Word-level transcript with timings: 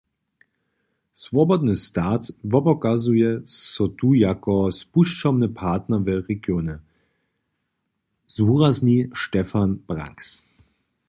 Swobodny 1.23 1.75
stat 1.85 2.23
wopokaza 2.51 3.33
so 3.73 3.85
tu 3.97 4.09
jako 4.23 4.55
spušćomny 4.79 5.47
partner 5.61 6.01
w 6.07 6.09
regionje, 6.29 6.75
zwurazni 8.35 8.97
Stefan 9.25 9.71
Brangs. 9.87 10.29